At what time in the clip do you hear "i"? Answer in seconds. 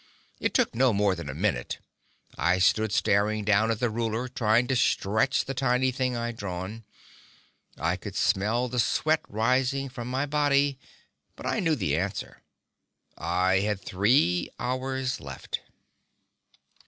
2.35-2.57, 7.77-7.97, 11.45-11.59, 13.15-13.57